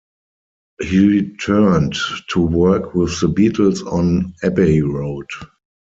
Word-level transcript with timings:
He 0.81 0.97
returned 0.97 1.93
to 2.31 2.41
work 2.41 2.95
with 2.95 3.19
the 3.21 3.27
Beatles 3.27 3.85
on 3.85 4.33
"Abbey 4.41 4.81
Road". 4.81 5.27